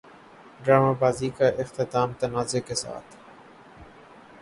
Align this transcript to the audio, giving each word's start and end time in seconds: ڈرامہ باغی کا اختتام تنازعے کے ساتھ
ڈرامہ 0.63 0.93
باغی 0.99 1.29
کا 1.37 1.47
اختتام 1.61 2.09
تنازعے 2.19 2.61
کے 2.67 2.75
ساتھ 2.83 3.09